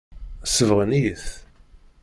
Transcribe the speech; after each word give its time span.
Sebɣen-iyi-t. 0.45 1.27